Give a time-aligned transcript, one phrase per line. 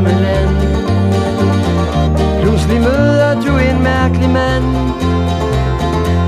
[0.00, 0.50] på vej drømmeland.
[2.42, 4.64] Pludselig møder du en mærkelig mand.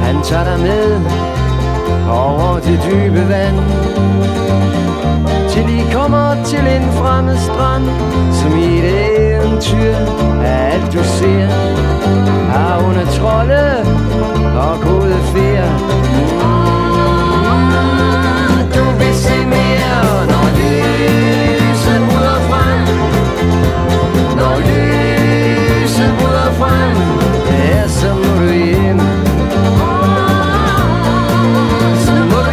[0.03, 1.01] Han tager dig med
[2.11, 3.59] over det dybe vand.
[5.49, 7.85] Til I kommer til en fremmed strand
[8.33, 9.95] Som i et eventyr
[10.45, 11.49] af alt du ser.
[12.53, 13.77] Har under trolde
[14.61, 16.42] og gode fjer
[28.03, 28.97] Ja, ruin
[32.31, 32.53] må du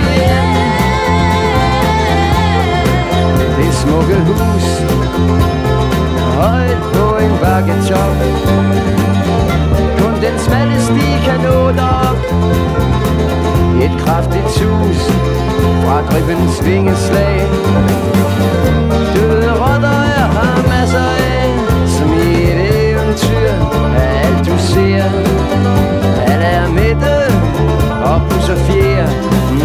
[3.57, 4.67] Det smukke hus.
[6.37, 8.15] Højt på en bakketop.
[9.97, 12.17] Kun den smalle sti kan nå derop.
[13.81, 15.01] Et kraftigt sus
[15.83, 17.47] Fra dribbens vingeslag.
[19.15, 21.87] Døde rotter er her masser af.
[21.87, 23.68] Som i et eventyr
[24.79, 25.03] ser.
[26.27, 27.15] Han er midte
[28.09, 29.07] Og pusser og fjer
[29.51, 29.59] mm.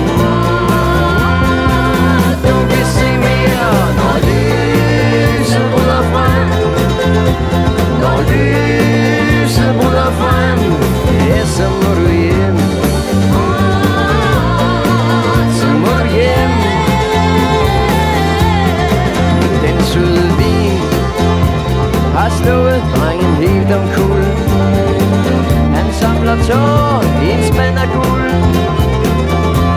[2.44, 6.48] Du vil se mere Når lyset bryder frem.
[8.02, 10.58] Når lyset bryder frem
[11.28, 12.58] Ja, så må du hjem.
[15.58, 16.54] Så må du hjem.
[19.62, 20.78] Den søde vin
[22.16, 22.94] Har slået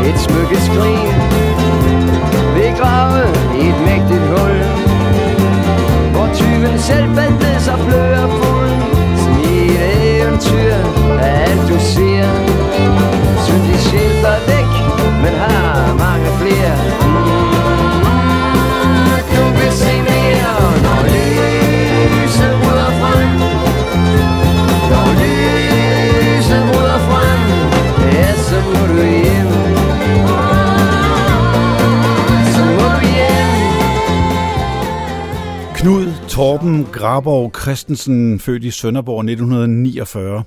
[0.09, 1.09] Et smykkeskrin
[2.55, 3.29] Begravet
[3.61, 4.55] i et mægtigt hul.
[6.13, 7.46] Hvor tyven selv fandt
[36.57, 40.43] Torben Graborg Christensen, født i Sønderborg 1949,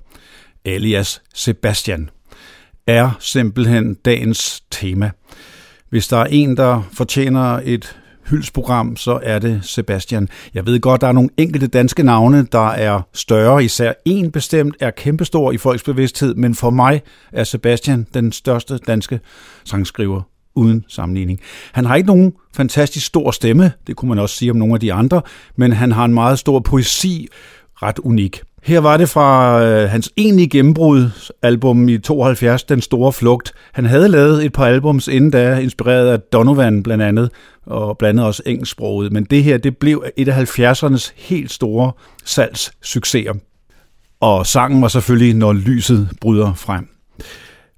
[0.65, 2.11] alias Sebastian,
[2.87, 5.11] er simpelthen dagens tema.
[5.91, 7.97] Hvis der er en, der fortjener et
[8.31, 10.29] hyldsprogram, så er det Sebastian.
[10.55, 13.65] Jeg ved godt, der er nogle enkelte danske navne, der er større.
[13.65, 18.79] Især en bestemt er kæmpestor i folks bevidsthed, men for mig er Sebastian den største
[18.79, 19.21] danske
[19.65, 21.41] sangskriver uden sammenligning.
[21.73, 24.81] Han har ikke nogen fantastisk stor stemme, det kunne man også sige om nogle af
[24.81, 25.23] de andre,
[25.57, 27.29] men han har en meget stor poesi,
[27.83, 28.43] ret unik.
[28.63, 31.11] Her var det fra øh, hans egentlige gennembrud
[31.43, 33.53] album i 72, Den Store Flugt.
[33.73, 37.31] Han havde lavet et par albums inden da, inspireret af Donovan blandt andet,
[37.67, 39.13] og blandt andet også engelsksproget.
[39.13, 41.93] Men det her, det blev et af 70'ernes helt store
[42.25, 43.33] salgssucceser.
[44.21, 46.89] Og sangen var selvfølgelig, når lyset bryder frem.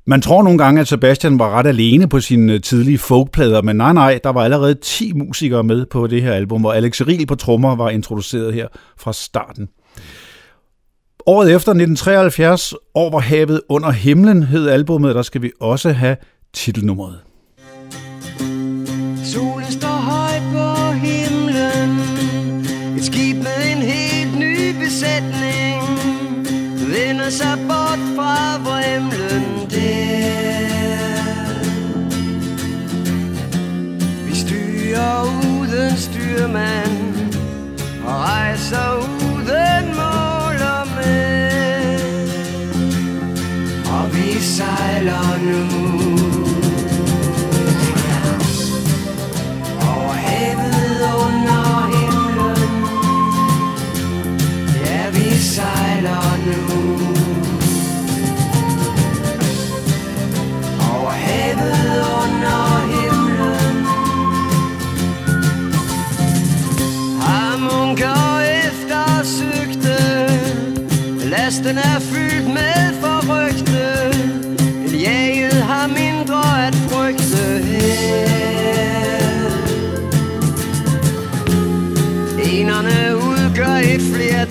[0.07, 3.77] Man tror nogle gange, at Sebastian var ret alene på sine øh, tidlige folkplader, men
[3.77, 7.27] nej, nej, der var allerede 10 musikere med på det her album, hvor Alex Riel
[7.27, 8.69] på trommer var introduceret her
[8.99, 9.69] fra starten.
[11.27, 16.17] Året efter 1973, Over havet under himlen, hed albummet, der skal vi også have
[16.55, 17.19] titelnummeret.
[19.25, 21.91] Solen står højt på himlen
[22.99, 25.83] Et skib med en helt ny besætning
[26.93, 29.32] Vender sig bort fra vremlen
[36.33, 37.35] styrmand
[38.05, 42.01] Og rejser uden mål og med
[43.95, 45.92] Og vi sejler nu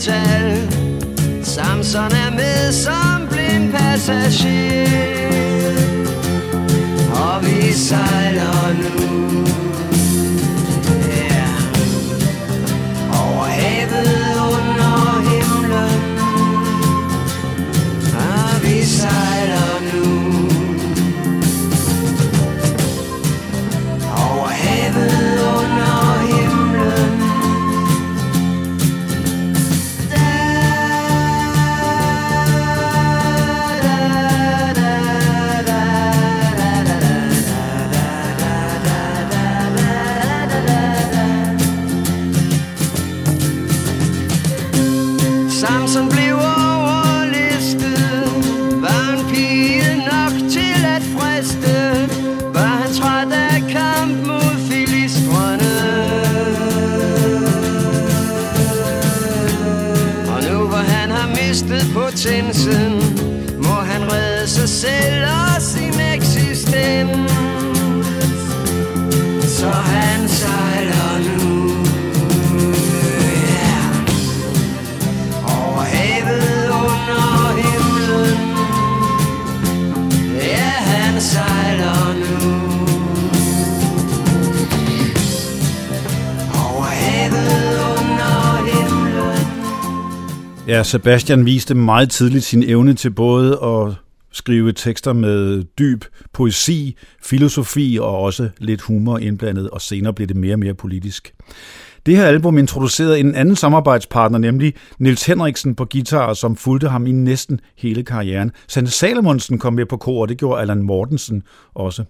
[0.01, 0.67] metal
[1.43, 4.87] Samson er med som blind passager.
[7.13, 8.90] Og vi sejler nu
[64.81, 67.31] selv og sin eksistens.
[69.57, 71.69] Så han sejler nu.
[73.37, 73.85] Yeah.
[75.43, 78.37] Over havet under himlen.
[80.37, 82.51] Ja, han sejler nu.
[86.63, 89.47] Over havet under himlen.
[90.67, 93.93] Ja, Sebastian viste meget tidligt sin evne til både at
[94.31, 100.35] skrive tekster med dyb poesi, filosofi og også lidt humor indblandet, og senere blev det
[100.35, 101.33] mere og mere politisk.
[102.05, 107.07] Det her album introducerede en anden samarbejdspartner, nemlig Nils Henriksen på guitar, som fulgte ham
[107.07, 108.51] i næsten hele karrieren.
[108.67, 111.43] Sande Salomonsen kom med på kor, og det gjorde Allan Mortensen
[111.73, 112.03] også.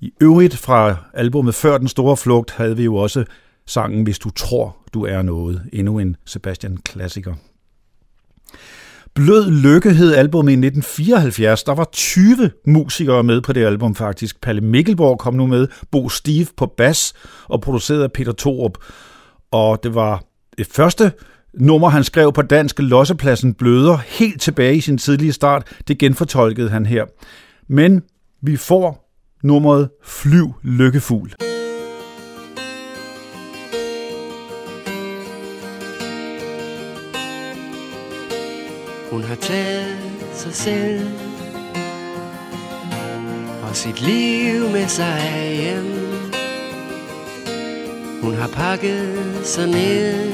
[0.00, 3.24] I øvrigt fra albumet Før den store flugt havde vi jo også
[3.66, 5.62] sangen Hvis du tror, du er noget.
[5.72, 7.34] Endnu en Sebastian-klassiker.
[9.14, 11.64] Blød Lykke hed albumet i 1974.
[11.64, 14.40] Der var 20 musikere med på det album faktisk.
[14.40, 17.12] Palle Mikkelborg kom nu med, Bo Steve på bas
[17.44, 18.78] og produceret af Peter Thorup.
[19.50, 20.24] Og det var
[20.58, 21.12] det første
[21.54, 25.82] nummer, han skrev på dansk, Lossepladsen Bløder, helt tilbage i sin tidlige start.
[25.88, 27.04] Det genfortolkede han her.
[27.68, 28.02] Men
[28.42, 29.10] vi får
[29.42, 31.53] nummeret Flyv Lykkefugl.
[39.14, 39.96] Hun har taget
[40.32, 41.08] sig selv
[43.62, 45.86] og sit liv med sig hjem.
[48.22, 50.32] Hun har pakket sig ned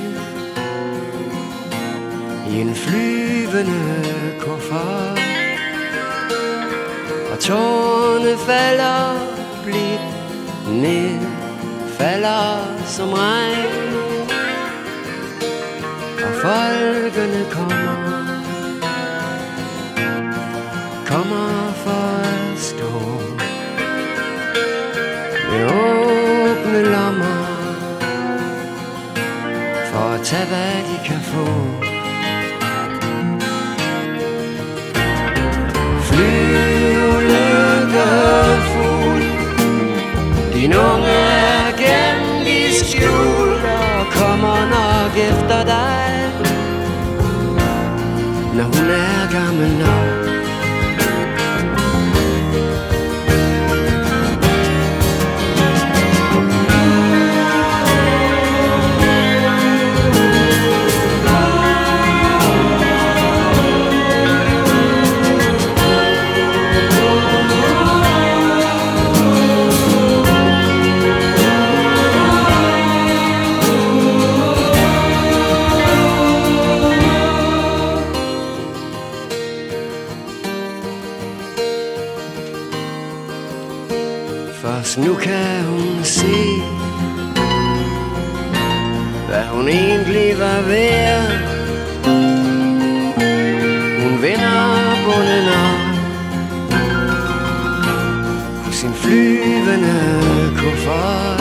[2.51, 4.05] i en flyvende
[4.39, 5.21] kuffert.
[7.33, 9.19] Og tårne falder
[9.65, 10.01] blidt
[10.83, 11.21] ned,
[11.99, 13.95] falder som regn.
[16.25, 18.20] Og folkene kommer kommer
[25.61, 27.41] med åbne lommer
[29.93, 31.47] for at tage hvad de kan få.
[36.09, 39.25] Flyv lykkefuld,
[40.55, 41.17] din unge
[41.55, 43.49] er gemt i skjul
[43.99, 46.09] og kommer nok efter dig,
[48.55, 50.30] når hun er gammel nok.
[84.91, 86.63] Så nu kan hun se
[89.29, 91.31] Hvad hun egentlig var værd.
[94.03, 94.61] Hun vender
[95.05, 95.81] bunden op
[98.65, 99.97] På sin flyvende
[100.59, 101.41] kuffert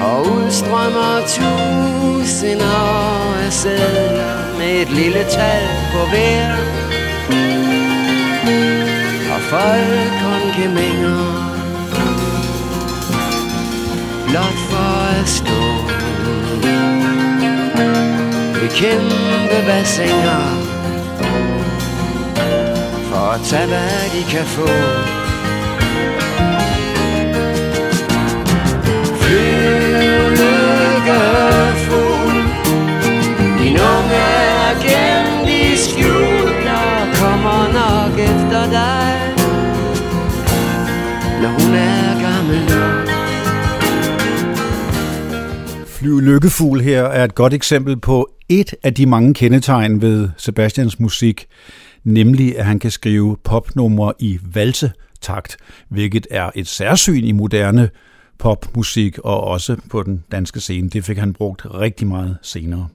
[0.00, 2.80] Og udstrømmer tusinder
[3.46, 6.74] af sædler Med et lille tal på hver
[9.34, 11.54] og folk mængder
[14.28, 15.62] Blot for at stå.
[18.60, 20.44] Ved kæmpe bassiner
[23.10, 24.68] For at tage hvad de kan få.
[29.20, 29.84] Flyv
[33.58, 36.68] Din unge er gemt i skjul.
[36.68, 39.23] Og kommer nok efter dig
[41.44, 43.08] når hun er gammel nok.
[45.86, 51.00] Flyv Lykkefugl her er et godt eksempel på et af de mange kendetegn ved Sebastians
[51.00, 51.46] musik,
[52.04, 55.56] nemlig at han kan skrive popnumre i valsetakt,
[55.88, 57.90] hvilket er et særsyn i moderne
[58.38, 60.88] popmusik og også på den danske scene.
[60.88, 62.88] Det fik han brugt rigtig meget senere.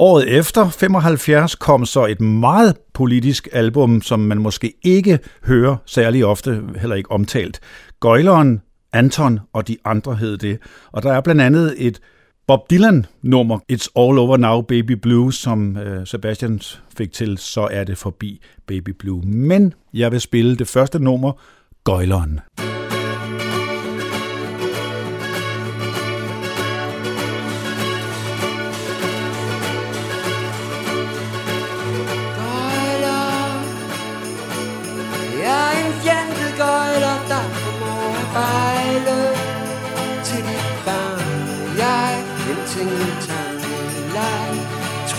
[0.00, 6.24] Året efter, 75, kom så et meget politisk album, som man måske ikke hører særlig
[6.24, 7.60] ofte, heller ikke omtalt.
[8.00, 8.60] Gøjleren,
[8.92, 10.58] Anton og de andre hed det.
[10.92, 12.00] Og der er blandt andet et
[12.46, 16.60] Bob Dylan-nummer, It's All Over Now Baby Blue, som øh, Sebastian
[16.96, 19.22] fik til, så er det forbi Baby Blue.
[19.22, 21.32] Men jeg vil spille det første nummer,
[21.84, 22.40] Gøjleren.
[22.56, 22.77] Gøjleren.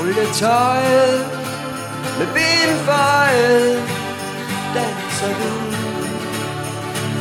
[0.09, 1.25] Fulde tøjet
[2.17, 3.83] med ben fejet
[4.75, 5.51] Danser du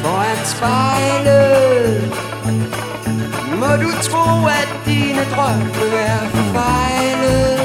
[0.03, 2.13] foran spejlet.
[3.61, 7.61] Må du tro, at dine drømme er forfejlet?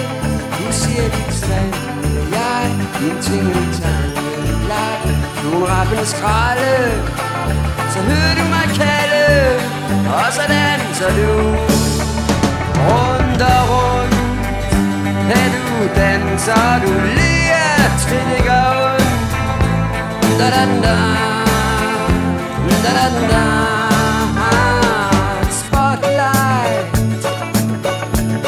[0.59, 1.77] Du siger dit sande,
[2.31, 4.99] jeg din ting tingeltangeleg
[5.43, 6.75] Du er en rappende skralde
[7.93, 9.25] så hører du mig kalde
[10.05, 11.31] Og så danser du.
[12.89, 14.12] Rundt og rundt
[15.29, 17.43] Ja, du danser, du lige
[17.99, 18.45] til det
[20.39, 20.97] Da da da Da.
[22.83, 22.91] Da
[23.31, 23.43] da
[25.59, 26.95] Spotlight.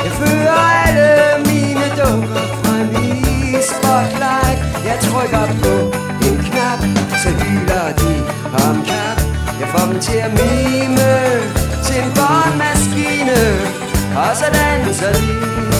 [0.05, 1.10] Jeg fører alle
[1.46, 4.60] mine dukker frem i spotlight.
[4.86, 5.74] Jeg trykker på
[6.27, 6.82] en knap
[7.24, 8.13] Så hylder de
[8.67, 9.17] om kap
[9.60, 11.13] Jeg får dem til at mime
[11.86, 13.39] Til en båndmaskine
[14.17, 15.75] Og så danser de.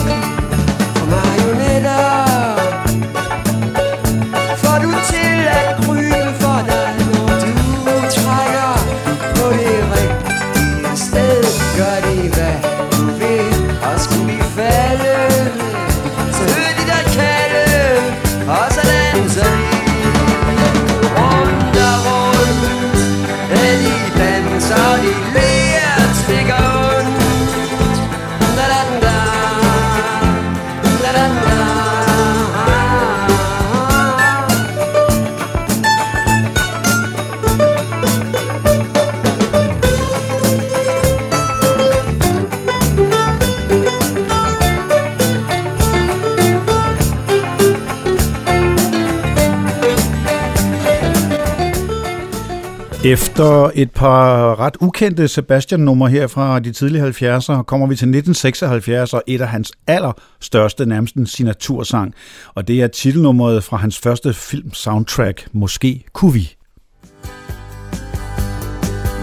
[53.06, 59.14] Efter et par ret ukendte Sebastian-numre her fra de tidlige 70'ere, kommer vi til 1976
[59.14, 62.14] og et af hans allerstørste, nærmest en signatursang.
[62.54, 66.54] Og det er titelnummeret fra hans første film soundtrack, Måske kunne vi.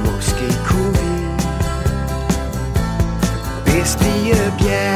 [0.06, 1.14] Måske kunne vi
[3.66, 4.93] bestige bjerg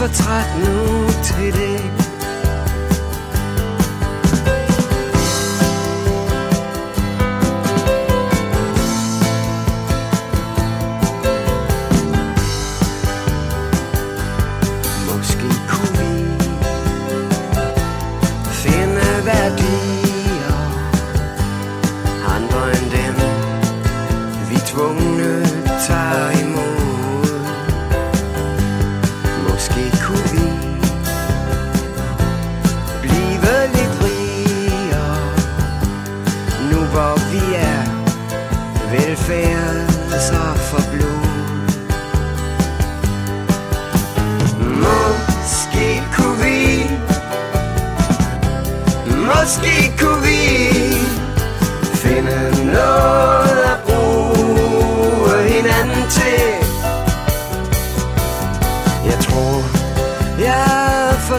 [0.00, 1.89] for træt nu til det.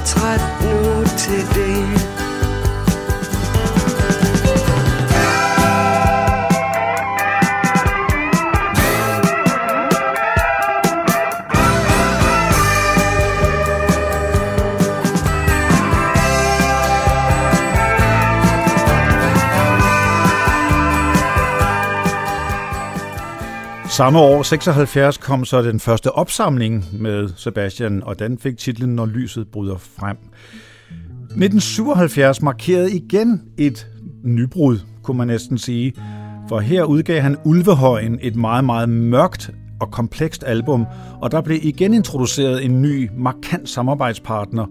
[0.01, 2.00] For træt nu til det.
[24.01, 29.05] Samme år, 76, kom så den første opsamling med Sebastian, og den fik titlen Når
[29.05, 30.17] lyset bryder frem.
[31.21, 33.87] 1977 markerede igen et
[34.23, 35.93] nybrud, kunne man næsten sige,
[36.49, 40.85] for her udgav han Ulvehøjen, et meget, meget mørkt og komplekst album,
[41.21, 44.65] og der blev igen introduceret en ny, markant samarbejdspartner,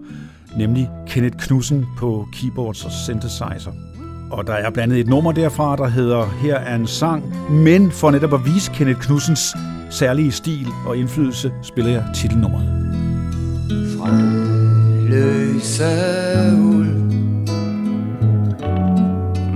[0.57, 3.90] nemlig Kenneth Knudsen på keyboards og synthesizer.
[4.31, 8.11] Og der er blandet et nummer derfra, der hedder Her er en sang, men for
[8.11, 9.55] netop at vise Kenneth Knudsens
[9.89, 12.67] særlige stil og indflydelse, spiller jeg titelnummeret.
[13.97, 14.09] Fra
[15.09, 15.83] løse
[16.61, 17.01] ulv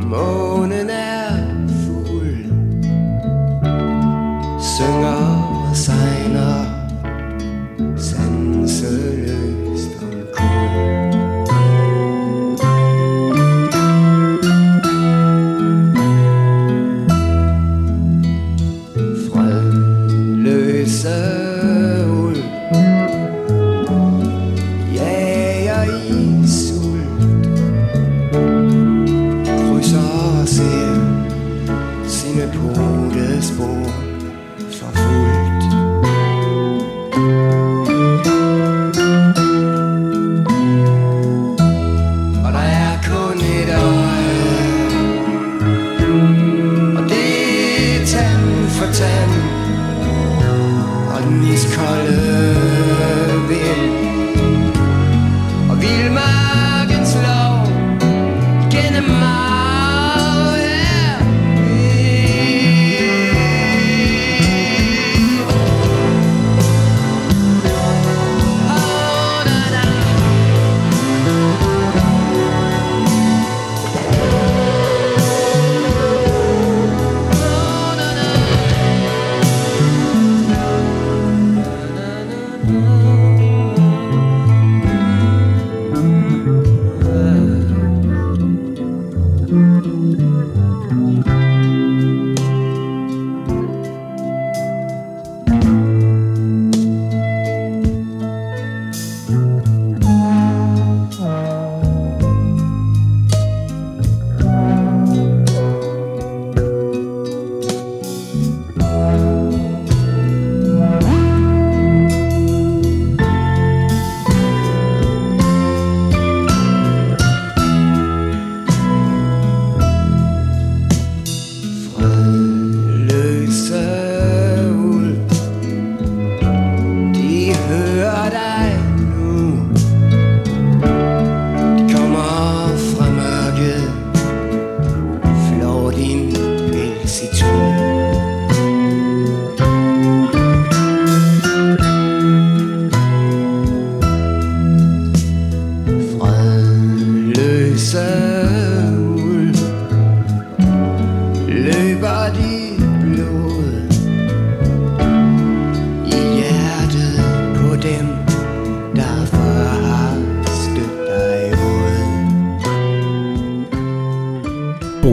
[0.10, 1.30] Månen er
[1.86, 2.46] fuld.
[4.60, 6.15] Synger sig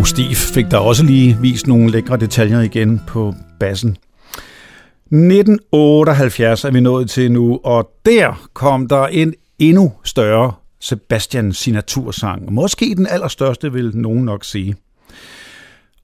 [0.03, 3.91] Bo fik der også lige vist nogle lækre detaljer igen på bassen.
[3.91, 12.53] 1978 er vi nået til nu, og der kom der en endnu større Sebastian signatursang.
[12.53, 14.75] Måske den allerstørste, vil nogen nok sige.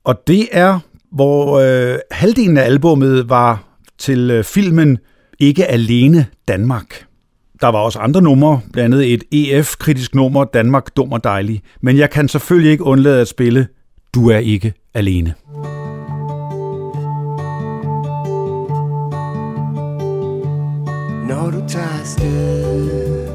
[0.04, 0.78] Og det er,
[1.12, 3.64] hvor øh, halvdelen af albummet var
[3.98, 4.98] til øh, filmen
[5.38, 7.04] Ikke Alene Danmark.
[7.61, 11.62] Der var også andre numre, blandt andet et EF-kritisk nummer, Danmark Dum og Dejlig.
[11.80, 13.68] Men jeg kan selvfølgelig ikke undlade at spille
[14.14, 15.35] du er ikke alene.
[21.29, 23.29] Når du tager sted,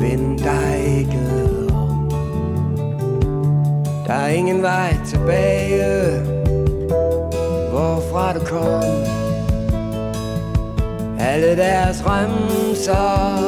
[0.00, 1.18] Vend dig ikke
[1.72, 2.10] om.
[4.06, 6.20] Der er ingen vej tilbage.
[7.70, 9.22] Hvorfra du kom.
[11.18, 13.38] Alle deres remser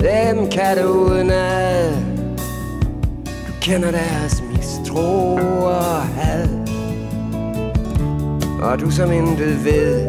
[0.00, 1.92] Dem kan du udenad
[3.46, 4.45] Du kender deres
[4.96, 6.48] mistro og had
[8.62, 10.06] Og du som intet ved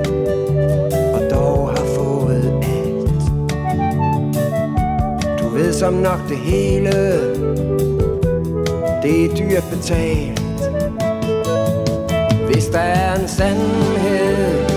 [1.13, 3.21] Og dog har fået alt.
[5.39, 6.91] Du ved som nok det hele.
[9.04, 10.41] Det er dyrt betalt.
[12.52, 14.67] Hvis der er en sandhed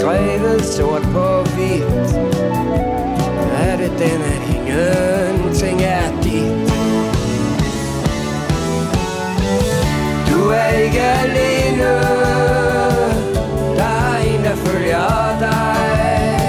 [0.00, 2.16] Skrevet sort på hvidt
[3.58, 6.03] Er det den, at ingenting er
[10.44, 11.90] Du er ikke alene.
[13.76, 16.44] Der er en, der følger dig.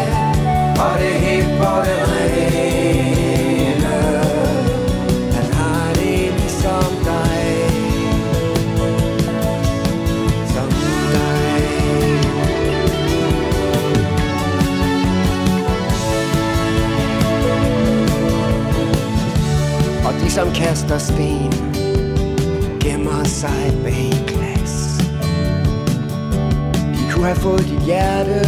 [0.79, 3.97] Og det er helt på det rene.
[5.35, 7.45] Han har det ligesom dig.
[10.53, 10.69] Som
[11.13, 11.55] dig.
[20.05, 21.54] Og de som kaster sten
[23.45, 24.97] sig bag glas.
[26.95, 28.39] De kunne have fået dit hjerte.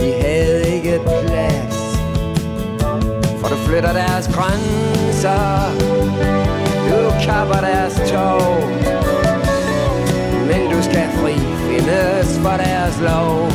[0.00, 1.98] De havde ikke plads.
[3.40, 5.44] For du flytter deres grænser.
[6.88, 8.42] Du kapper deres tog.
[10.48, 11.34] Men du skal fri
[11.68, 13.50] findes for deres lov.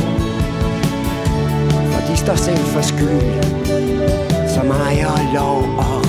[1.92, 3.42] For de står selv for skyld.
[4.54, 6.01] Som ejer lov og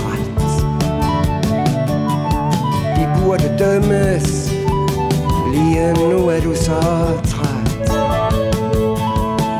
[3.33, 4.51] burde dømmes.
[5.53, 6.81] Lige nu er du så
[7.31, 7.91] træt.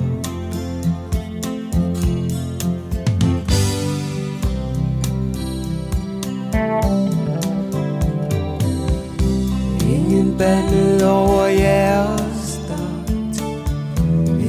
[9.89, 13.47] Ingen bandet over jeres start.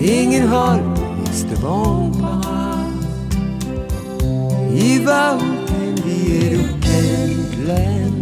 [0.01, 0.81] Ingen hold,
[1.25, 2.04] næste vogn.
[4.85, 8.13] Iba ukendiero kendilen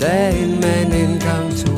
[0.00, 1.71] Den menen kam til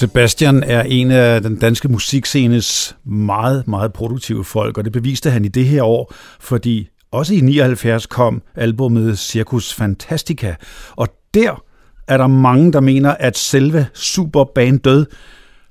[0.00, 5.44] Sebastian er en af den danske musikscenes meget, meget produktive folk, og det beviste han
[5.44, 10.54] i det her år, fordi også i 79 kom albumet Circus Fantastica,
[10.90, 11.62] og der
[12.08, 15.06] er der mange, der mener, at selve Superband Død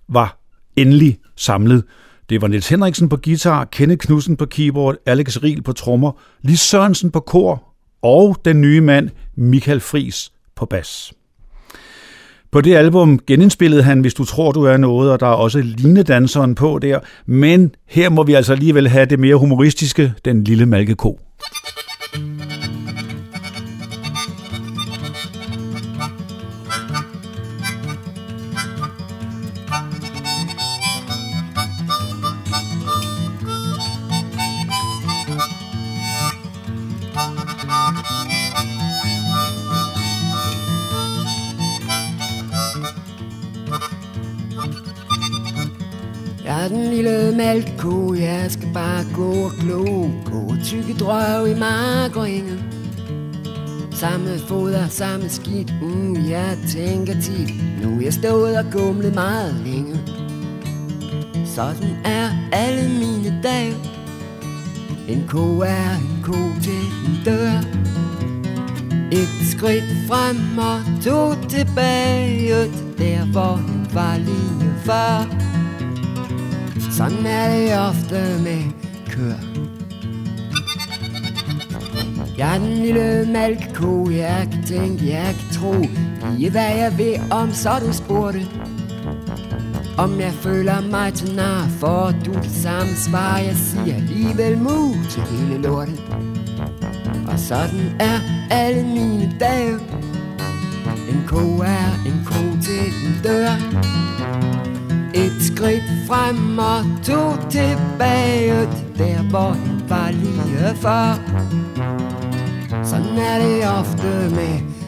[0.10, 0.40] var
[0.76, 1.84] endelig samlet.
[2.30, 6.12] Det var Niels Henriksen på guitar, Kenneth Knudsen på keyboard, Alex Riel på trommer,
[6.42, 7.64] Lis Sørensen på kor
[8.02, 11.14] og den nye mand Michael Fris på bas.
[12.52, 15.62] På det album genindspillede han, hvis du tror, du er noget, og der er også
[15.62, 17.00] linedanseren på der.
[17.26, 21.20] Men her må vi altså alligevel have det mere humoristiske, den lille malkeko.
[38.70, 38.89] Jeg
[46.60, 50.10] er den lille malkeko, jeg skal bare gå og glo.
[50.26, 52.64] På tykke drøv i mark og enge
[53.92, 57.54] Samme foder, samme skidt, mm, jeg tænker tit.
[57.82, 60.00] Nu er jeg stået og gumlet meget længe.
[61.46, 63.74] Sådan er alle mine dage.
[65.08, 67.60] En ko er en ko til en dør.
[69.12, 72.72] Et skridt frem og to tilbage.
[72.98, 75.39] Der hvor han var lige før
[77.00, 78.64] sådan er det ofte med
[79.10, 79.40] køer.
[82.38, 85.74] Jeg er den lille malkeko, jeg kan tænke, jeg kan tro.
[86.38, 88.48] Lige hvad jeg ved om, så du spurgte.
[89.98, 93.38] Om jeg føler mig til nar, for du det samme svar.
[93.38, 96.04] Jeg siger alligevel mu til hele lortet.
[97.28, 98.20] Og sådan er
[98.52, 99.74] alle mine dage.
[101.10, 104.09] En ko er en ko til den dør
[105.40, 108.68] et skridt frem og to tilbage.
[108.98, 111.20] Der hvor han var lige før.
[112.84, 114.79] Sådan er det ofte med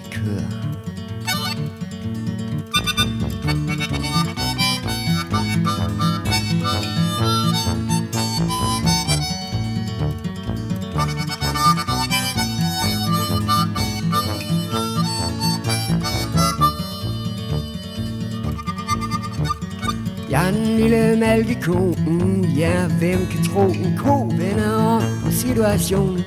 [20.91, 26.23] lille malkeko, mm, ja, hvem kan tro en ko vender om på situationen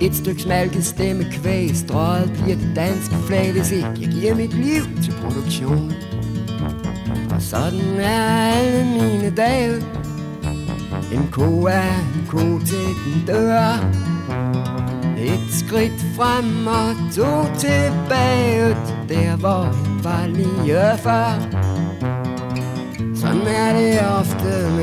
[0.00, 4.54] Et stykke smalket stemme kvæg, strøget bliver det danske flag, hvis ikke jeg giver mit
[4.54, 5.92] liv til produktion.
[7.30, 9.74] Og sådan er alle mine dage.
[11.12, 13.84] En ko er en ko til den dør.
[15.18, 18.76] Et skridt frem og to tilbage,
[19.08, 21.91] der hvor han var lige før.
[23.22, 24.76] Sådan er det ofte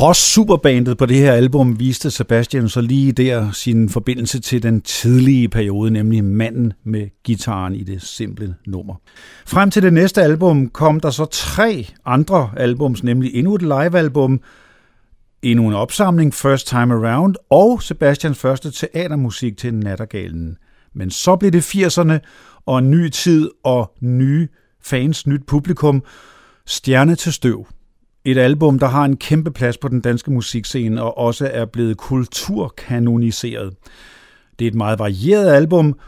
[0.00, 4.80] Trods superbandet på det her album viste Sebastian så lige der sin forbindelse til den
[4.80, 8.94] tidlige periode, nemlig manden med gitaren i det simple nummer.
[9.46, 14.40] Frem til det næste album kom der så tre andre albums, nemlig endnu et livealbum,
[15.42, 20.56] endnu en opsamling, First Time Around, og Sebastians første teatermusik til Nattergalen.
[20.94, 22.18] Men så blev det 80'erne,
[22.66, 24.48] og en ny tid og nye
[24.82, 26.02] fans, nyt publikum,
[26.66, 27.66] stjerne til støv.
[28.24, 31.96] Et album, der har en kæmpe plads på den danske musikscene og også er blevet
[31.96, 33.74] kulturkanoniseret.
[34.58, 35.98] Det er et meget varieret album,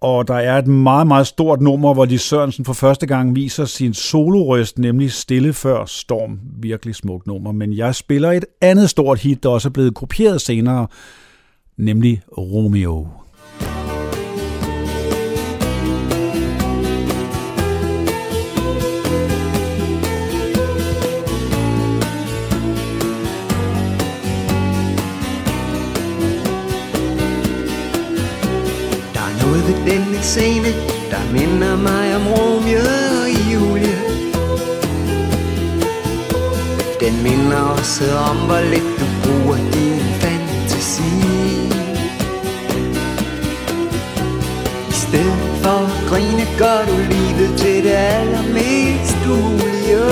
[0.00, 3.64] og der er et meget, meget stort nummer, hvor Lis Sørensen for første gang viser
[3.64, 6.40] sin solorøst, nemlig Stille før storm.
[6.60, 7.52] Virkelig smukt nummer.
[7.52, 10.86] Men jeg spiller et andet stort hit, der også er blevet kopieret senere,
[11.76, 13.08] nemlig Romeo.
[30.22, 30.72] Ved scene,
[31.10, 32.84] der minder mig om Romeo
[33.22, 33.98] og Julie.
[37.00, 41.12] Den minder også om, hvor lidt du bruger din fantasi
[44.90, 50.06] I stedet for at grine, gør du livet til det allermest ulige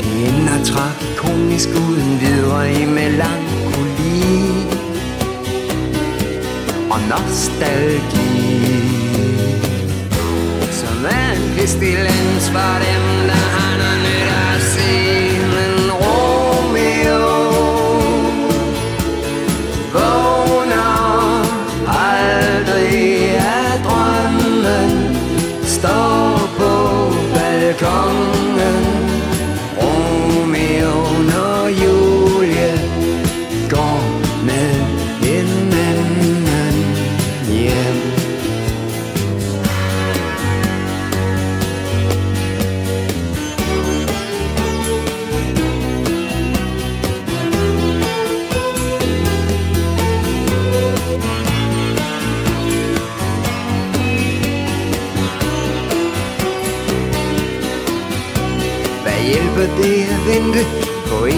[0.00, 3.45] Det ender tragikonisk uden videre i melankoli
[7.08, 8.80] nostalgi.
[10.70, 13.45] Som en pestilens for dem, der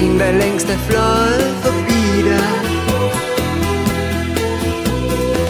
[0.08, 2.48] en, der længst er fløjet forbi dig?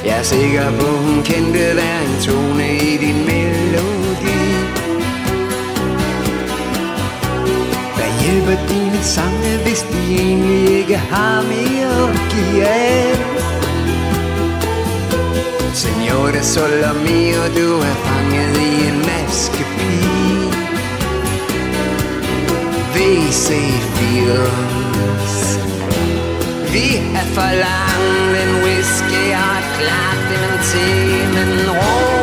[0.05, 4.40] Jeg er sikker på, hun kendte hver en tone i din melodi.
[7.97, 13.16] Hvad hjælper dine sange, hvis de egentlig ikke har mere at give af?
[15.75, 20.18] Senora Solomio, du er fanget i en maskepige
[22.99, 23.49] WC
[23.95, 25.59] Fields
[26.73, 30.89] Vi er forlangt en whisky og et klart dementi
[31.35, 32.18] Men Romeo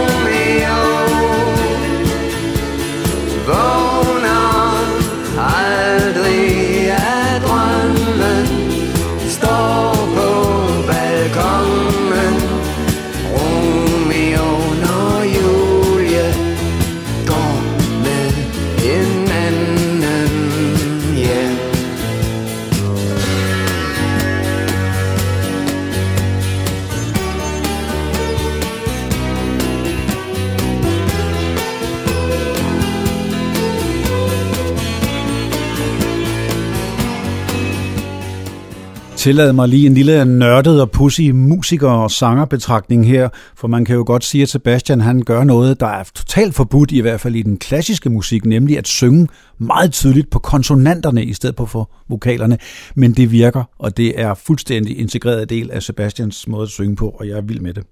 [39.26, 43.96] tillade mig lige en lille nørdet og pussy musiker- og sangerbetragtning her, for man kan
[43.96, 47.36] jo godt sige, at Sebastian han gør noget, der er totalt forbudt, i hvert fald
[47.36, 51.92] i den klassiske musik, nemlig at synge meget tydeligt på konsonanterne i stedet for, for
[52.10, 52.58] vokalerne.
[52.96, 57.10] Men det virker, og det er fuldstændig integreret del af Sebastians måde at synge på,
[57.10, 57.84] og jeg er vild med det.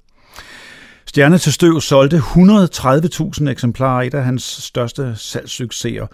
[1.06, 6.08] Stjerne til støv solgte 130.000 eksemplarer, et af hans største salgssucceser.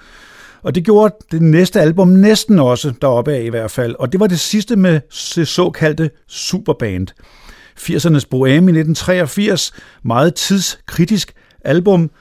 [0.63, 3.95] Og det gjorde det næste album næsten også deroppe af i hvert fald.
[3.99, 5.01] Og det var det sidste med
[5.35, 7.07] det såkaldte superband.
[7.79, 9.73] 80'ernes Bohème i 1983.
[10.03, 11.33] Meget tidskritisk
[11.65, 12.11] album.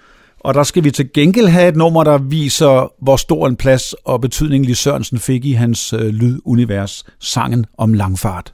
[0.40, 3.92] Og der skal vi til gengæld have et nummer, der viser, hvor stor en plads
[3.92, 7.04] og betydning Lis Sørensen fik i hans øh, lydunivers.
[7.20, 8.52] Sangen om langfart.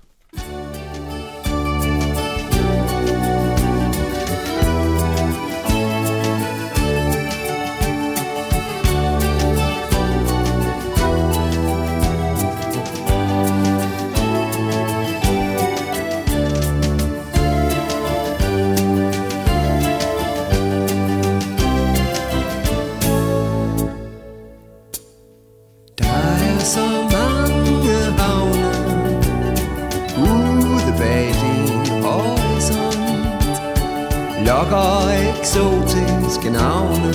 [34.44, 37.12] Lokker eksotiske navne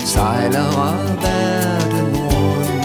[0.00, 2.82] Sejler verden rundt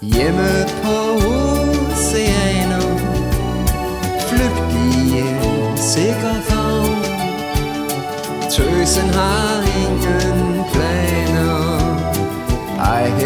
[0.00, 0.61] Hjemme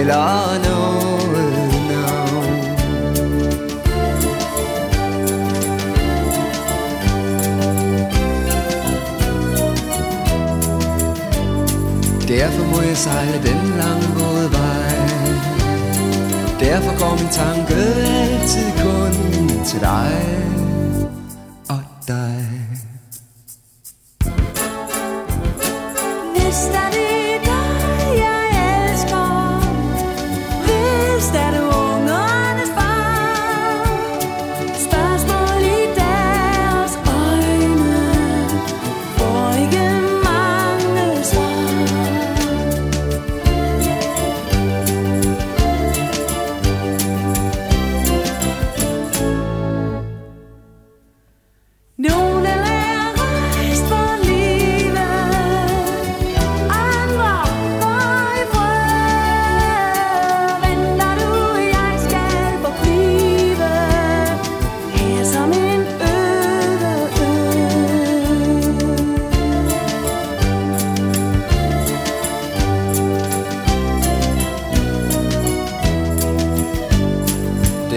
[0.06, 2.44] Ej heller noget navn
[12.28, 14.96] Derfor må jeg sejle den lange våde vej
[16.60, 20.45] Derfor går min tanke altid kun til dig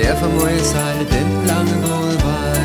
[0.04, 2.60] Derfor må jeg sejle den lange våde vej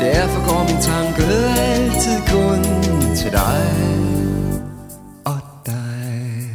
[0.00, 1.22] Derfor går min tanke
[1.58, 2.62] altid kun
[3.16, 3.64] til dig
[5.24, 6.50] og dig.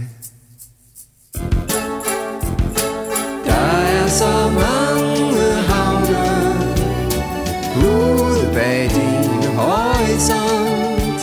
[3.46, 6.24] Der er så mange havne
[7.76, 11.22] Ude bag din horisont.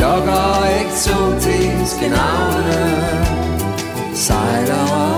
[0.00, 2.80] Lokker eksotiske navne
[4.14, 5.15] Sejler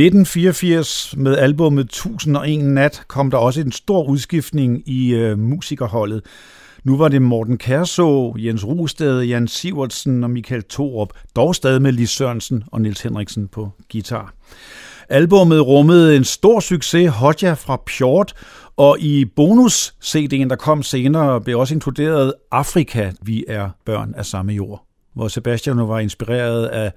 [0.00, 6.22] 1984 med albummet 1001 Nat kom der også en stor udskiftning i øh, musikerholdet.
[6.84, 11.92] Nu var det Morten Kærså, Jens Rusted, Jan Sivertsen og Michael Thorup, dog stadig med
[11.92, 14.34] Lis Sørensen og Nils Henriksen på guitar.
[15.08, 18.32] Albummet rummede en stor succes, Hodja fra Pjort,
[18.76, 24.52] og i bonus-CD'en, der kom senere, blev også inkluderet Afrika, vi er børn af samme
[24.52, 24.84] jord,
[25.14, 26.92] hvor Sebastian var inspireret af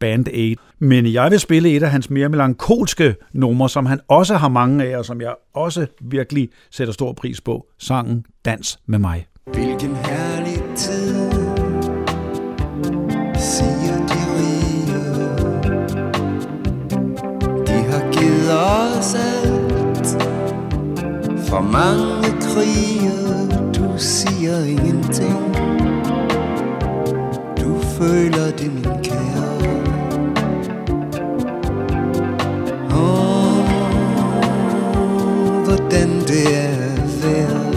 [0.00, 0.56] Band Aid.
[0.78, 4.84] Men jeg vil spille et af hans mere melankolske numre, som han også har mange
[4.84, 7.66] af, og som jeg også virkelig sætter stor pris på.
[7.78, 9.26] Sangen Dans med mig.
[9.52, 11.30] Hvilken herlig tid
[13.40, 14.98] Siger de rige
[17.66, 20.08] De har givet os alt
[21.48, 23.10] For mange krige
[23.74, 25.54] Du siger ingenting
[27.60, 29.27] Du føler det min kære
[35.88, 37.74] hvordan det er værd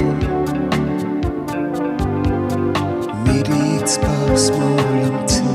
[3.26, 5.51] midt et spørgsmål om tid.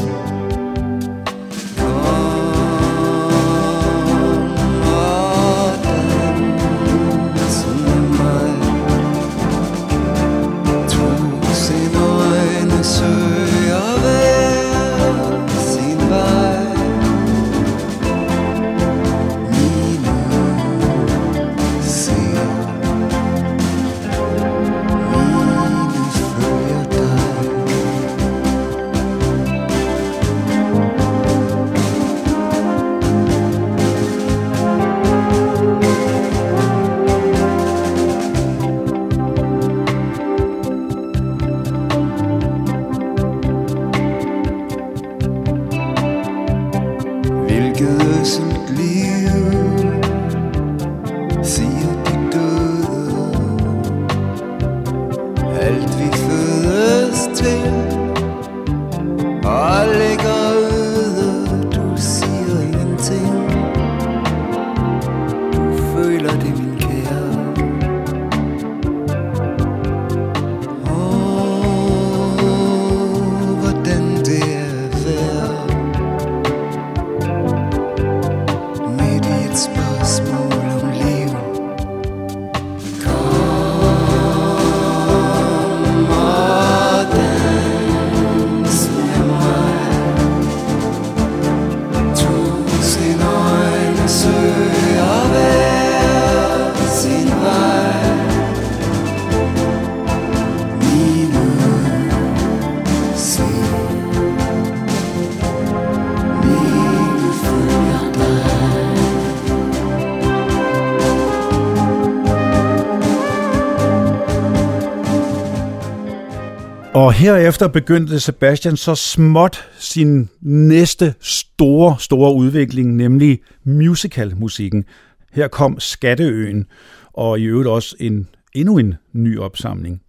[116.96, 124.84] Og herefter begyndte Sebastian så småt sin næste store, store udvikling, nemlig musicalmusikken.
[125.32, 126.66] Her kom Skatteøen,
[127.12, 130.02] og i øvrigt også en, endnu en ny opsamling.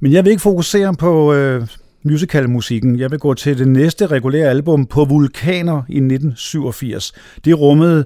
[0.00, 1.66] Men jeg vil ikke fokusere på øh,
[2.04, 2.98] musicalmusikken.
[2.98, 7.12] Jeg vil gå til det næste regulære album på Vulkaner i 1987.
[7.44, 8.04] Det rummede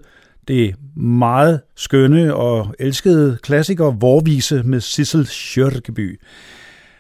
[0.48, 6.20] det meget skønne og elskede klassiker Vorvise med Sissel Schørkeby.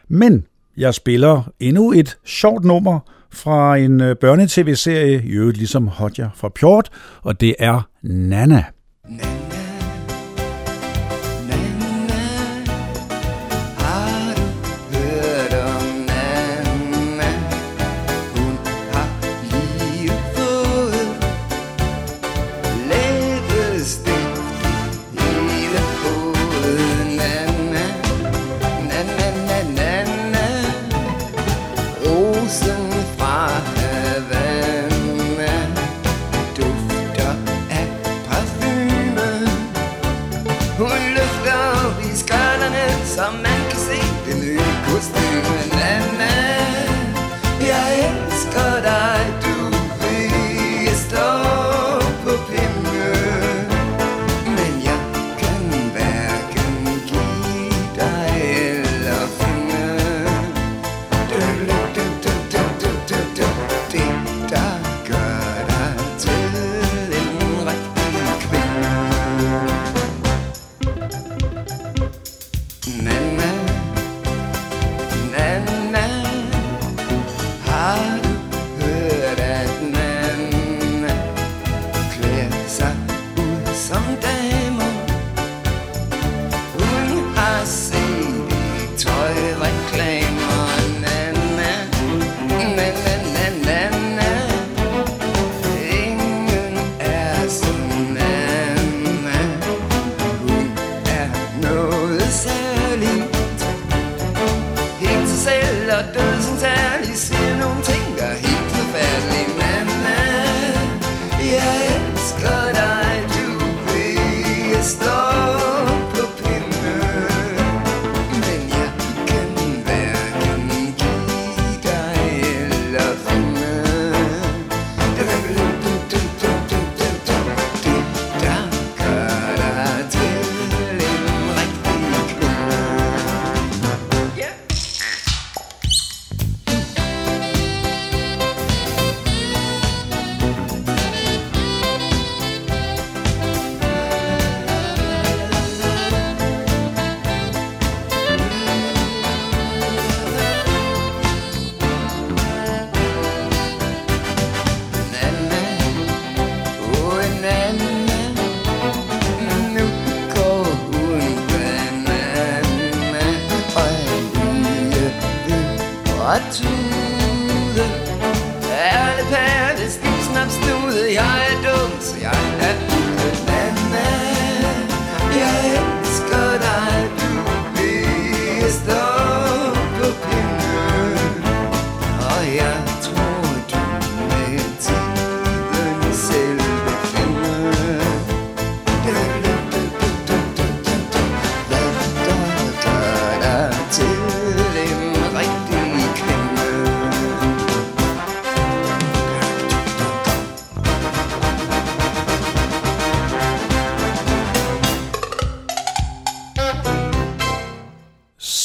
[0.08, 0.44] Men
[0.76, 3.00] jeg spiller endnu et sjovt nummer
[3.32, 6.88] fra en øh, børnetv-serie, i øvrigt ligesom Hodja fra Pjort,
[7.22, 8.64] og det er Nana.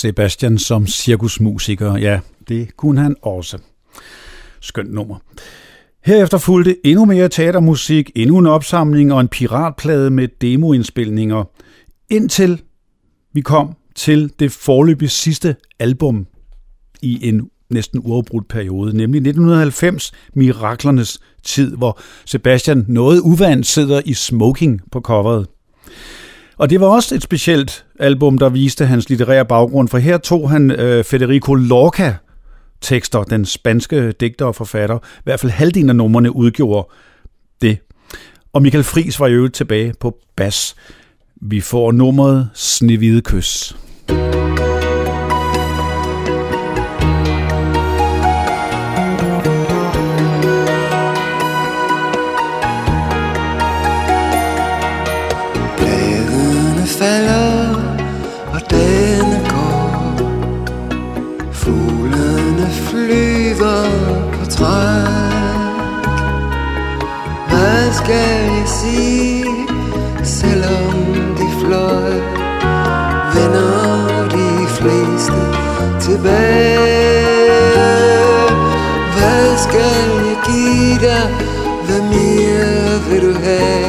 [0.01, 3.57] Sebastian som cirkusmusiker, ja, det kunne han også.
[4.61, 5.17] Skønt nummer.
[6.05, 11.43] Herefter fulgte endnu mere teatermusik, endnu en opsamling og en piratplade med demoindspilninger,
[12.09, 12.61] indtil
[13.33, 16.27] vi kom til det forløbig sidste album
[17.01, 24.13] i en næsten uafbrudt periode, nemlig 1990, Miraklernes tid, hvor Sebastian noget uvandt sidder i
[24.13, 25.47] smoking på coveret.
[26.61, 30.49] Og det var også et specielt album, der viste hans litterære baggrund, for her tog
[30.49, 32.15] han øh, Federico Lorca
[32.81, 34.97] tekster, den spanske digter og forfatter.
[34.97, 36.89] I hvert fald halvdelen af numrene udgjorde
[37.61, 37.77] det.
[38.53, 40.75] Og Michael Fris var jo tilbage på bas.
[41.35, 43.75] Vi får nummeret Snevide Kys.
[44.07, 44.70] Bladene
[76.21, 76.77] tilbage
[79.15, 81.29] Hvad skal jeg give dig,
[81.85, 83.85] hvad mere vil du have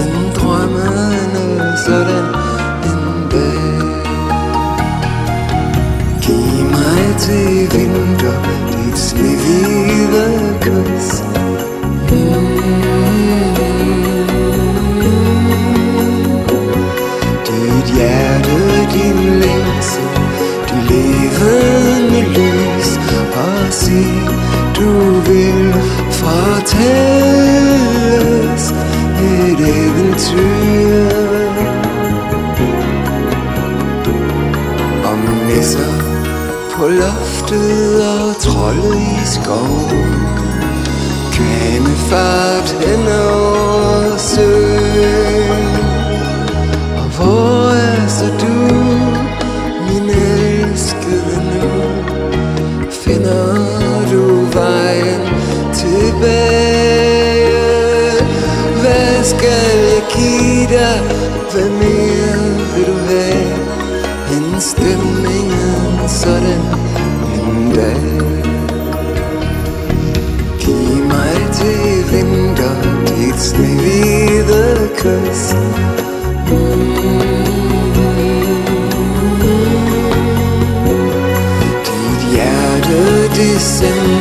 [0.00, 2.26] En drømmene sådan
[2.90, 3.80] en dag
[6.22, 8.36] Giv mig til vinter
[8.72, 10.33] dit snehvide
[26.24, 27.84] fortælles
[29.20, 31.08] et eventyr.
[35.10, 35.94] Om nisser
[36.72, 40.14] på loftet og trolde i skoven.
[41.32, 43.08] Kvanefart hen
[60.74, 61.00] give dig?
[61.52, 62.38] Hvad mere
[62.74, 63.54] vil du have?
[64.36, 66.62] End stemningen sådan
[67.34, 68.20] en dag
[70.58, 72.74] Giv mig til vinter
[73.06, 75.54] dit snehvide kys
[76.50, 76.94] mm.
[81.86, 84.13] Dit hjerte det sender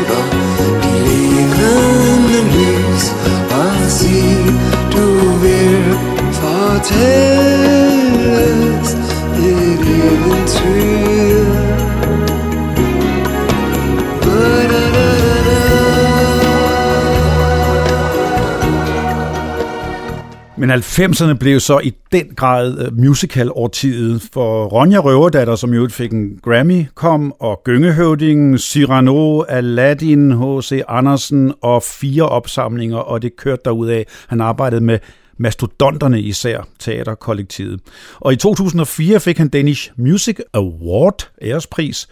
[20.63, 26.11] Men 90'erne blev så i den grad øh, musical-årtiet, for Ronja Røverdatter, som jo fik
[26.11, 30.81] en Grammy, kom, og Gyngehøvdingen, Cyrano, Aladdin, H.C.
[30.87, 34.05] Andersen og fire opsamlinger, og det kørte af.
[34.27, 34.99] Han arbejdede med
[35.37, 37.79] mastodonterne især, teaterkollektivet.
[38.19, 42.07] Og i 2004 fik han Danish Music Award, ærespris,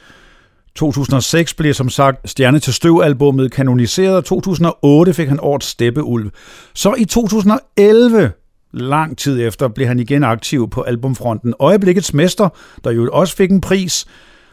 [0.76, 6.30] 2006 blev som sagt Stjerne til Støv-albummet kanoniseret, 2008 fik han årets Steppeulv.
[6.74, 8.32] Så i 2011,
[8.74, 11.54] lang tid efter, blev han igen aktiv på albumfronten.
[11.60, 12.50] Øjeblikkets Mester,
[12.84, 14.06] der jo også fik en pris,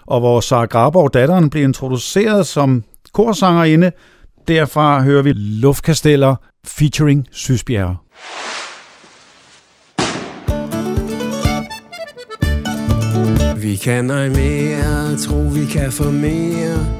[0.06, 3.92] og hvor Sara Graborg, datteren, blev introduceret som korsangerinde.
[4.48, 7.96] Derfra hører vi Luftkasteller featuring Sysbjerg.
[13.62, 16.98] Vi kan noget mere, tro vi kan få mere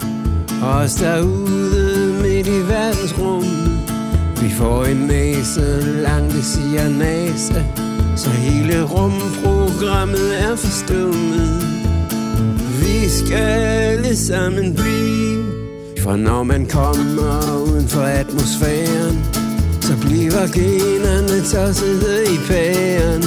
[0.63, 3.68] Os derude midt i verdensrummet
[4.43, 7.65] vi får en næse, langt det siger næse
[8.17, 11.63] Så hele rumprogrammet er forstummet.
[12.81, 15.45] Vi skal alle sammen blive
[16.03, 19.25] For når man kommer uden for atmosfæren
[19.81, 23.23] Så bliver generne tossede i pæren.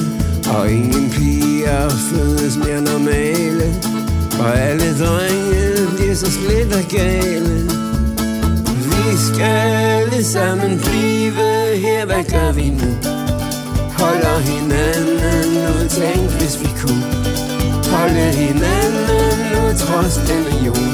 [0.58, 3.76] Og ingen piger fødes mere normale
[4.40, 7.81] Og alle drenge bliver så splitter gale
[9.40, 11.32] alle sammen blive
[11.86, 12.90] her, hvad gør vi nu?
[14.00, 17.04] Holder hinanden ud, tænk hvis vi kunne.
[17.96, 20.92] Holde hinanden ud, trods denne jord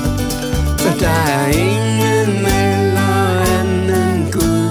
[0.80, 3.12] For der er ingen eller
[3.60, 4.70] anden Gud.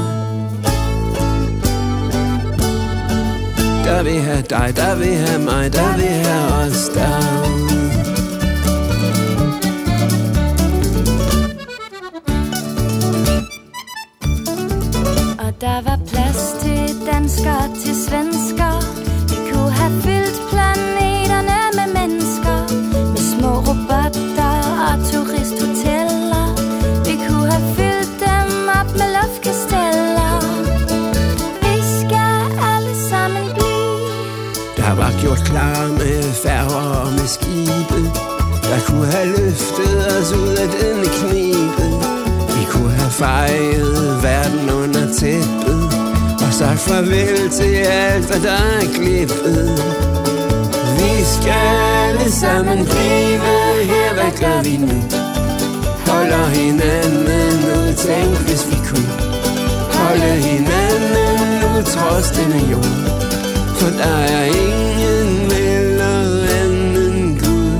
[3.84, 8.15] Der vil have dig, der vil have mig, der vil have os derude.
[15.60, 18.72] Der var plads til danskere til svensker
[19.30, 22.58] Vi kunne have fyldt planeterne med mennesker
[23.12, 24.56] Med små robotter
[24.88, 26.46] og turisthoteller.
[27.08, 30.34] Vi kunne have fyldt dem op med luftkasteller.
[31.64, 32.38] Vi skal
[32.72, 33.98] alle sammen blive
[34.80, 38.00] Der var gjort klar med færger og med skibe.
[38.70, 41.86] Der kunne have løftet os ud af denne knibe.
[42.56, 44.35] Vi kunne have fejret hver
[45.18, 45.82] tæppet
[46.46, 49.68] Og sagt farvel til alt, hvad der er klippet.
[50.98, 51.66] Vi skal
[52.04, 53.38] alle sammen blive
[53.92, 54.92] her, hvad gør vi nu?
[56.06, 59.12] Holder hinanden ud, tænk hvis vi kunne.
[59.98, 62.92] Holde hinanden ud, trods denne jord.
[63.78, 66.16] For der er ingen eller
[66.60, 67.72] anden Gud.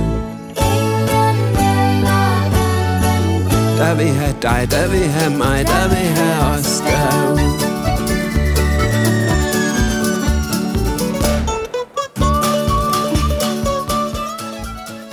[3.78, 6.95] Der vil have dig, der vil have mig, der vil have os der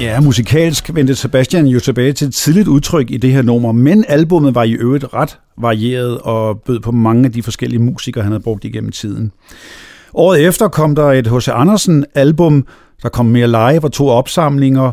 [0.03, 4.05] Ja, musikalsk vendte Sebastian jo tilbage til et tidligt udtryk i det her nummer, men
[4.07, 8.31] albummet var i øvrigt ret varieret og bød på mange af de forskellige musikere, han
[8.31, 9.31] havde brugt igennem tiden.
[10.13, 11.47] Året efter kom der et H.C.
[11.47, 12.65] Andersen-album,
[13.03, 14.91] der kom mere live og to opsamlinger,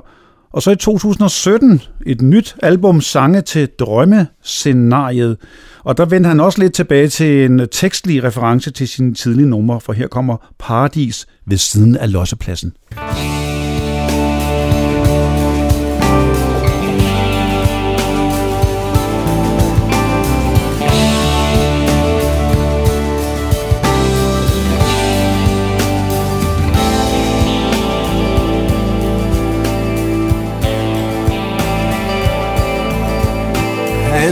[0.53, 5.37] og så i 2017 et nyt album, Sange til Drømmescenariet.
[5.85, 9.81] Og der vendte han også lidt tilbage til en tekstlig reference til sine tidlige numre,
[9.81, 12.73] for her kommer Paradis ved siden af Lossepladsen.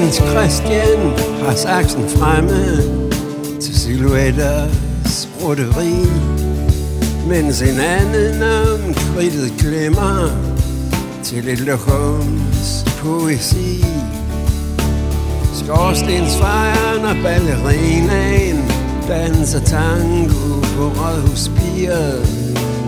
[0.08, 0.98] Hans Christian
[1.44, 2.76] har saksen fremme
[3.60, 5.94] til silhuetters broderi,
[7.26, 10.28] mens en anden om kridtet klemmer
[11.22, 13.84] til et lokums poesi.
[15.54, 18.64] Skorstensfejren og ballerinaen
[19.08, 22.28] danser tango på rådhuspiret.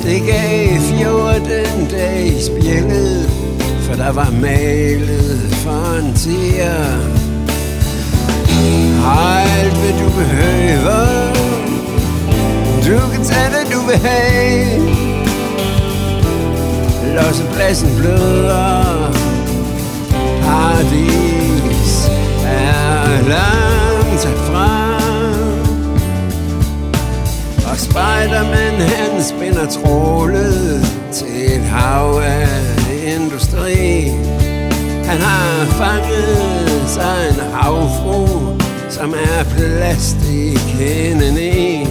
[0.03, 3.31] Det gav 14 dage i spjældet,
[3.81, 6.07] for der var malet for en.
[9.05, 11.33] Alt hvad du behøver,
[12.87, 14.81] du kan tage hvad du vil have.
[17.15, 19.13] Lossepladsen bløder,
[20.43, 22.11] paradis
[22.45, 25.01] er langt herfra.
[27.71, 32.49] Og Spiderman han spænder trålet til et hav af
[33.17, 34.11] industri
[35.11, 38.27] han har fanget sig en havfru
[38.89, 41.87] Som er plastik indeni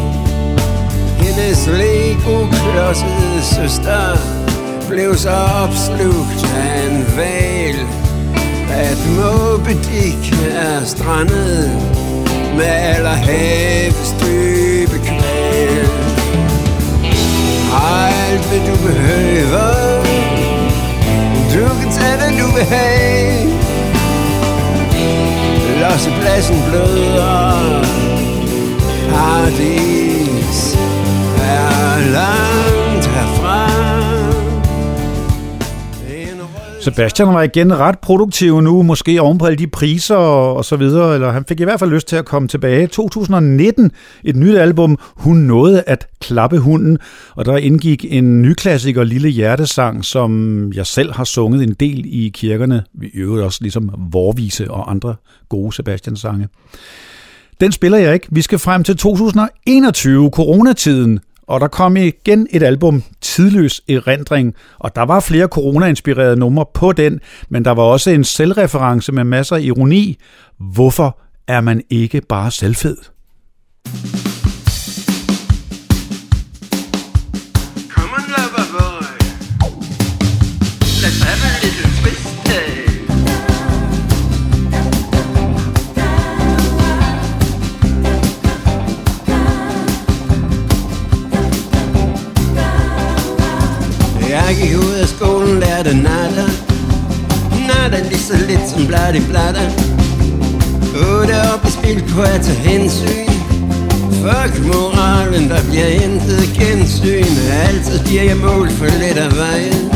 [1.17, 4.17] Hendes Lego-klodsede søster
[4.89, 7.75] Blev så opslugt af en val
[8.71, 11.71] At Moby Dick er strandet
[12.55, 15.89] Med allerhavets dybe kval
[17.73, 19.99] Alt hvad du behøver.
[21.53, 22.28] Du kan tage
[22.59, 23.47] ubehag
[24.91, 27.83] du vil Lossepladsen bløder.
[29.09, 30.77] Paradis
[31.41, 32.48] er langt
[36.81, 40.75] Sebastian var igen ret produktiv nu, måske oven på alle de priser og, og så
[40.75, 42.87] videre, eller han fik i hvert fald lyst til at komme tilbage.
[42.87, 43.91] 2019,
[44.23, 46.97] et nyt album, Hun nåede at klappe hunden,
[47.35, 52.05] og der indgik en ny klassiker, Lille Hjertesang, som jeg selv har sunget en del
[52.05, 55.15] i kirkerne, vi øvrigt også ligesom Vorvise og andre
[55.49, 56.47] gode Sebastian-sange.
[57.61, 58.27] Den spiller jeg ikke.
[58.31, 61.19] Vi skal frem til 2021, coronatiden,
[61.49, 66.91] og der kom igen et album, Tidløs Erindring, og der var flere corona-inspirerede numre på
[66.91, 67.19] den,
[67.49, 70.17] men der var også en selvreference med masser af ironi.
[70.59, 72.97] Hvorfor er man ikke bare selvfed?
[73.85, 74.18] Come
[95.93, 96.47] nada, nada.
[97.67, 99.69] Nada lige så lidt som blad blatter
[100.93, 103.29] Otte op i spil kunne jeg tage hensyn.
[104.21, 107.33] Fuck moralen, der bliver intet gensyn.
[107.67, 109.91] Altid bliver jeg mål for lidt af vejen.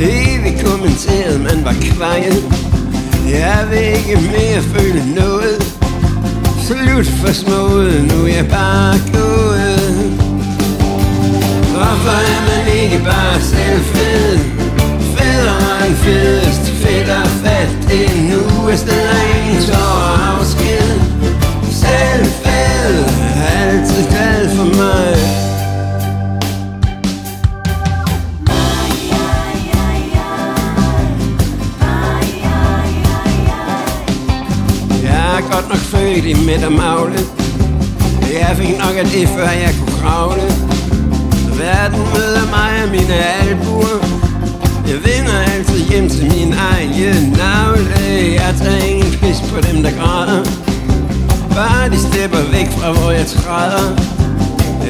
[0.00, 2.44] Evigt kommenteret, man var kvejet.
[3.28, 5.58] Jeg vil ikke mere føle noget.
[6.66, 10.28] Slut for smået, nu er jeg bare gået.
[11.72, 14.57] Hvorfor er man ikke bare selv fed?
[15.88, 19.98] En fest fedt og fat Endnu er steder ingen tår
[20.30, 21.00] afsked.
[21.70, 23.04] Selv fed,
[23.60, 25.16] altid glad for mig.
[35.02, 37.18] Jeg er godt nok født i midt af magle.
[38.32, 40.42] Jeg fik nok af det, før jeg kunne kravle.
[41.58, 44.17] Verden møder mig og mine albuer.
[44.88, 48.00] Jeg vinder altid hjem til min egen navle.
[48.42, 50.42] Jeg tager ingen pis på dem, der græder.
[51.56, 53.86] Bare de stepper væk fra, hvor jeg træder.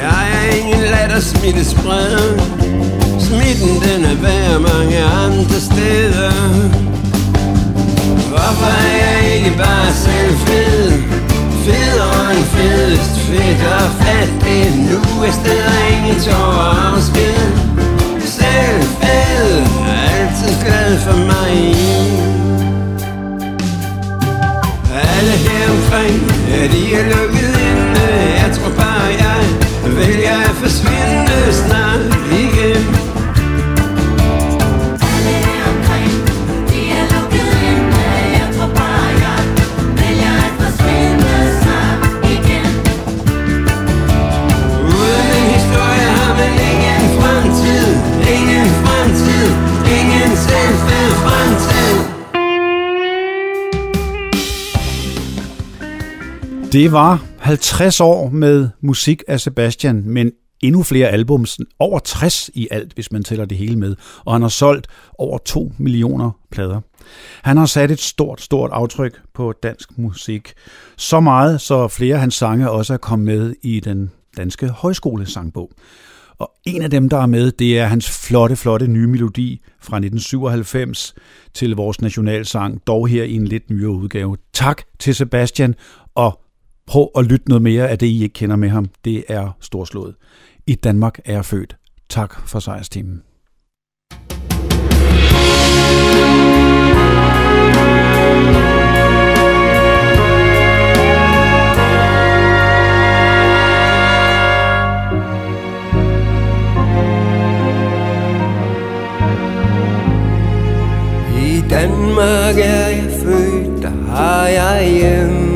[0.02, 2.28] Jeg er ingen latter smitte spreder.
[3.26, 6.32] Smitten den er værd mange andre steder.
[8.30, 10.92] Hvorfor er jeg ikke bare selv fed?
[11.64, 14.30] Federe end fedest, fedt og fat.
[14.56, 17.67] Endnu er steder ingen tårer afsked Selv
[20.42, 21.74] altid glad for mig.
[24.92, 28.00] Alle her omkring, ja de er lukket inde.
[28.42, 29.44] Jeg tror bare jeg
[29.96, 31.87] vælger at forsvinde snart.
[56.72, 62.68] Det var 50 år med musik af Sebastian, men endnu flere albums, over 60 i
[62.70, 64.86] alt, hvis man tæller det hele med, og han har solgt
[65.18, 66.80] over 2 millioner plader.
[67.42, 70.52] Han har sat et stort, stort aftryk på dansk musik.
[70.96, 75.70] Så meget, så flere af hans sange også er kommet med i den danske højskolesangbog.
[76.38, 79.96] Og en af dem, der er med, det er hans flotte, flotte nye melodi fra
[79.96, 81.14] 1997
[81.54, 84.36] til vores nationalsang, dog her i en lidt nyere udgave.
[84.52, 85.74] Tak til Sebastian,
[86.14, 86.40] og
[86.88, 88.88] prøv at lytte noget mere af det, I ikke kender med ham.
[89.04, 90.14] Det er storslået.
[90.66, 91.76] I Danmark er jeg født.
[92.08, 93.22] Tak for sejrstimen.
[111.70, 115.47] Danmark er jeg født, der har jeg hjemme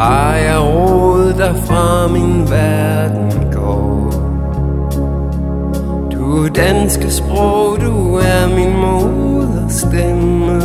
[0.00, 4.10] har jeg råd, der fra min verden går?
[6.12, 10.60] Du danske sprog, du er min moderstemme.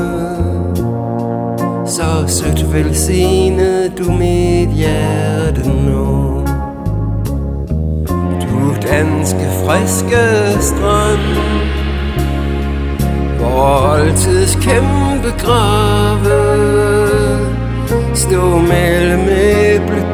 [1.85, 6.41] Så sødt velsignet du mit hjerte nu.
[8.41, 11.65] Du danske friske strand
[13.39, 16.44] hvor altid kæmpe grave
[18.15, 20.04] Stå mellem æblegård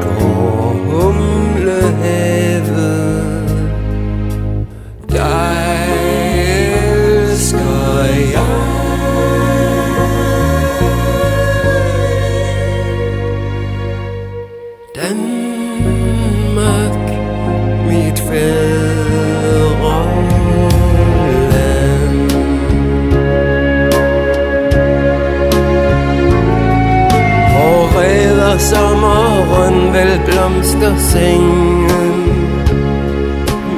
[28.69, 32.17] sommeren vil blomster sengen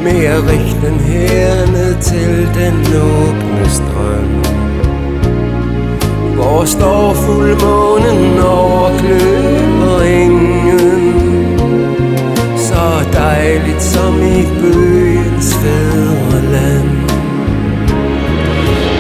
[0.04, 4.44] Mere richten herne til den åbne strøm.
[6.36, 10.38] Hvor står fuldmånen over kløveringen
[12.58, 16.90] Så dejligt som i bøgens fædreland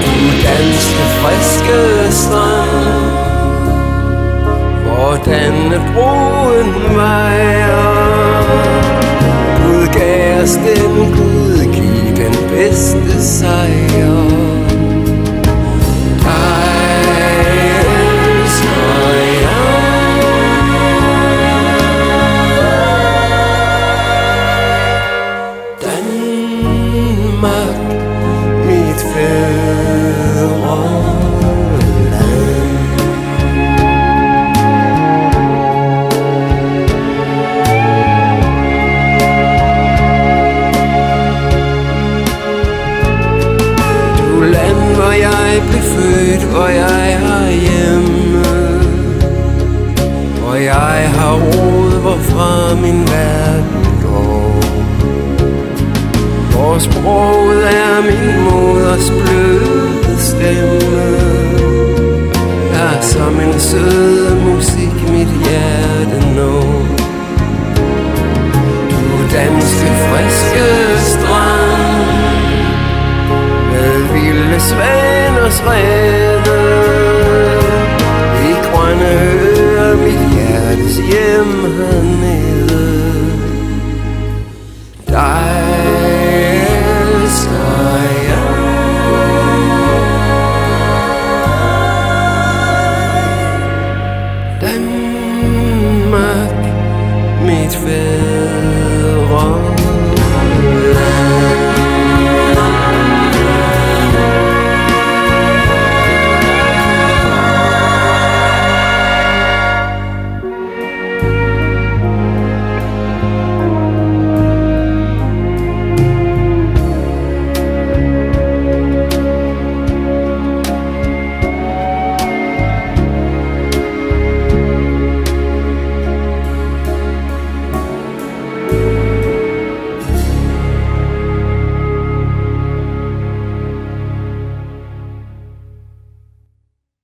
[0.05, 0.13] Du
[0.45, 3.12] danske friske strand
[4.96, 5.54] hvordan
[5.94, 8.44] broen vejer.
[9.64, 14.72] Gud gav os den, Gud giv den bedste sejr.